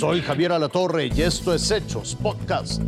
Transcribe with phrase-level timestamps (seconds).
[0.00, 2.80] Soy Javier Alatorre y esto es Hechos Podcast.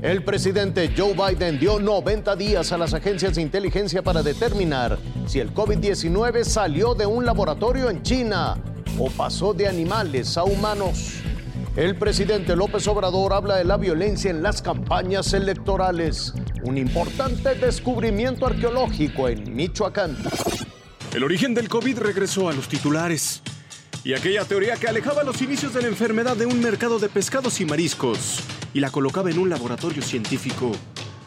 [0.00, 5.38] El presidente Joe Biden dio 90 días a las agencias de inteligencia para determinar si
[5.38, 8.56] el COVID-19 salió de un laboratorio en China
[8.98, 11.18] o pasó de animales a humanos.
[11.76, 16.32] El presidente López Obrador habla de la violencia en las campañas electorales,
[16.62, 20.16] un importante descubrimiento arqueológico en Michoacán.
[21.14, 23.42] El origen del COVID regresó a los titulares
[24.06, 27.60] y aquella teoría que alejaba los inicios de la enfermedad de un mercado de pescados
[27.60, 28.38] y mariscos
[28.72, 30.70] y la colocaba en un laboratorio científico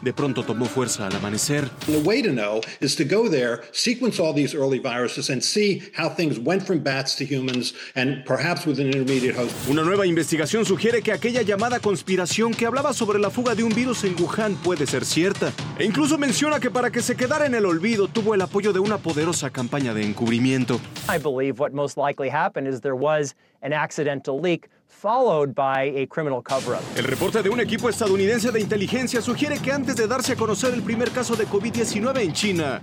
[0.02, 1.68] de pronto tomó fuerza al amanecer.
[1.86, 5.82] The way to know is to go there, sequence all these early viruses and see
[5.96, 9.54] how things went from bats to humans and perhaps with an intermediate host.
[9.68, 13.74] Una nueva investigación sugiere que aquella llamada conspiración que hablaba sobre la fuga de un
[13.74, 15.52] virus en Wuhan puede ser cierta.
[15.78, 18.80] E incluso menciona que para que se quedara en el olvido tuvo el apoyo de
[18.80, 20.80] una poderosa campaña de encubrimiento.
[21.08, 26.06] I believe what most likely happened is there was an accidental leak followed by a
[26.06, 26.82] criminal cover-up.
[26.96, 30.74] El reporte de un equipo estadounidense de inteligencia sugiere que antes de darse a conocer
[30.74, 32.80] el primer caso de COVID-19 en China,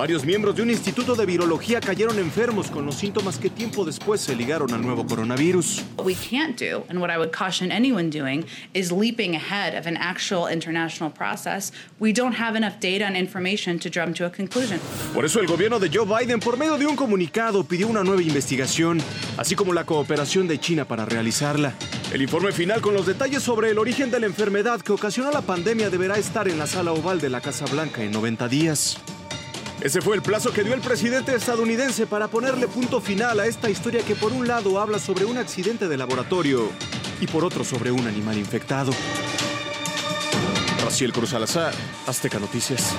[0.00, 4.22] Varios miembros de un instituto de virología cayeron enfermos con los síntomas que tiempo después
[4.22, 5.82] se ligaron al nuevo coronavirus.
[5.98, 9.86] What we can't do, and what I would caution anyone doing, is leaping ahead of
[9.86, 11.72] an actual international process.
[11.98, 14.80] We don't have enough data and information to jump to a conclusion.
[15.12, 18.22] Por eso el gobierno de Joe Biden, por medio de un comunicado, pidió una nueva
[18.22, 19.02] investigación,
[19.36, 21.74] así como la cooperación de China para realizarla.
[22.10, 25.42] El informe final con los detalles sobre el origen de la enfermedad que ocasionó la
[25.42, 28.98] pandemia deberá estar en la sala oval de la Casa Blanca en 90 días.
[29.82, 33.70] Ese fue el plazo que dio el presidente estadounidense para ponerle punto final a esta
[33.70, 36.68] historia que por un lado habla sobre un accidente de laboratorio
[37.18, 38.92] y por otro sobre un animal infectado.
[40.84, 41.72] Raciel Cruz Salazar,
[42.06, 42.94] Azteca Noticias.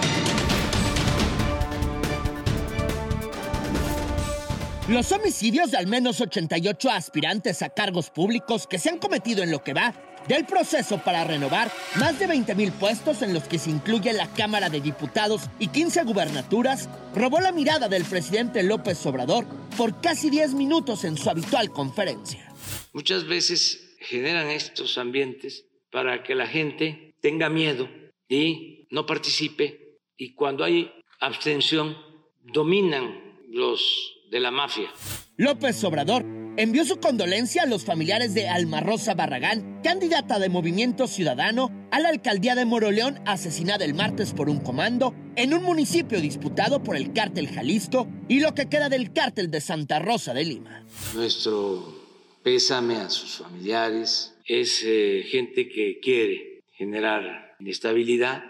[4.87, 9.52] Los homicidios de al menos 88 aspirantes a cargos públicos que se han cometido en
[9.52, 9.93] lo que va
[10.27, 14.32] del proceso para renovar más de 20 mil puestos en los que se incluye la
[14.33, 19.45] Cámara de Diputados y 15 gubernaturas, robó la mirada del presidente López Obrador
[19.77, 22.52] por casi 10 minutos en su habitual conferencia.
[22.93, 27.88] Muchas veces generan estos ambientes para que la gente tenga miedo
[28.27, 31.98] y no participe y cuando hay abstención
[32.43, 33.82] dominan los
[34.30, 34.89] de la mafia.
[35.38, 41.08] López Obrador envió su condolencia a los familiares de Alma Rosa Barragán, candidata de Movimiento
[41.08, 46.22] Ciudadano a la alcaldía de Moroleón, asesinada el martes por un comando en un municipio
[46.22, 50.45] disputado por el cártel Jalisco y lo que queda del cártel de Santa Rosa de
[50.45, 50.86] Lima.
[51.14, 52.02] Nuestro
[52.44, 58.44] pésame a sus familiares, es eh, gente que quiere generar inestabilidad,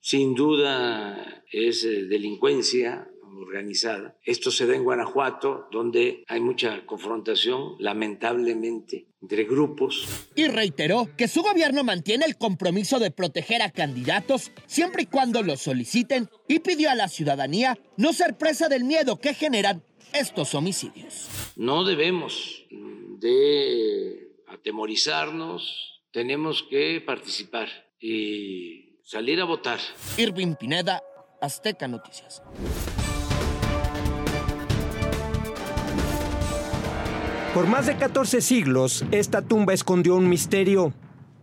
[0.00, 4.16] sin duda es eh, delincuencia organizada.
[4.24, 10.06] Esto se da en Guanajuato, donde hay mucha confrontación, lamentablemente, entre grupos.
[10.34, 15.42] Y reiteró que su gobierno mantiene el compromiso de proteger a candidatos siempre y cuando
[15.42, 20.54] los soliciten y pidió a la ciudadanía no ser presa del miedo que generan estos
[20.54, 21.28] homicidios.
[21.56, 22.64] No debemos
[23.18, 27.68] de atemorizarnos, tenemos que participar
[27.98, 29.80] y salir a votar.
[30.16, 31.02] Irving Pineda,
[31.40, 32.42] Azteca Noticias.
[37.54, 40.92] Por más de 14 siglos, esta tumba escondió un misterio.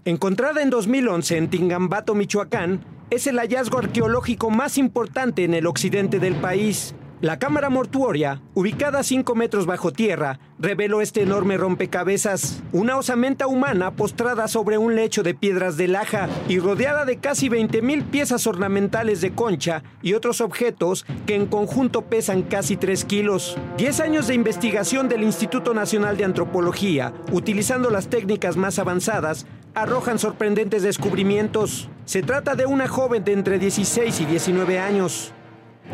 [0.03, 6.19] Encontrada en 2011 en Tingambato, Michoacán, es el hallazgo arqueológico más importante en el occidente
[6.19, 6.95] del país.
[7.21, 13.45] La cámara mortuoria, ubicada a 5 metros bajo tierra, reveló este enorme rompecabezas, una osamenta
[13.45, 18.47] humana postrada sobre un lecho de piedras de laja y rodeada de casi 20.000 piezas
[18.47, 23.55] ornamentales de concha y otros objetos que en conjunto pesan casi 3 kilos.
[23.77, 29.45] 10 años de investigación del Instituto Nacional de Antropología, utilizando las técnicas más avanzadas,
[29.75, 31.87] arrojan sorprendentes descubrimientos.
[32.05, 35.35] Se trata de una joven de entre 16 y 19 años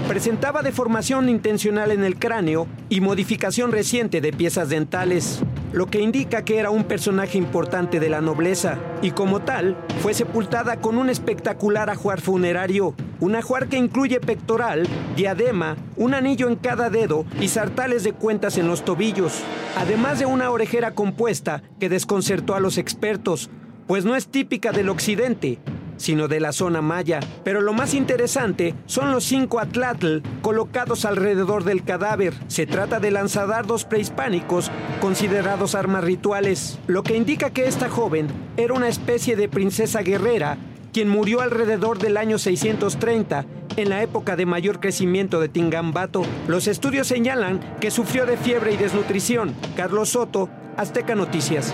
[0.08, 5.42] presentaba deformación intencional en el cráneo y modificación reciente de piezas dentales,
[5.74, 10.14] lo que indica que era un personaje importante de la nobleza y como tal fue
[10.14, 16.56] sepultada con un espectacular ajuar funerario, un ajuar que incluye pectoral, diadema, un anillo en
[16.56, 19.42] cada dedo y sartales de cuentas en los tobillos,
[19.78, 23.50] además de una orejera compuesta que desconcertó a los expertos,
[23.88, 25.60] pues no es típica del occidente,
[25.98, 27.20] sino de la zona maya.
[27.44, 32.34] Pero lo más interesante son los cinco atlatl colocados alrededor del cadáver.
[32.48, 34.72] Se trata de lanzadardos prehispánicos
[35.02, 38.28] considerados armas rituales, lo que indica que esta joven
[38.58, 40.58] era una especie de princesa guerrera
[40.94, 43.46] quien murió alrededor del año 630
[43.76, 46.24] en la época de mayor crecimiento de Tingambato.
[46.48, 49.54] Los estudios señalan que sufrió de fiebre y desnutrición.
[49.76, 51.74] Carlos Soto, Azteca Noticias.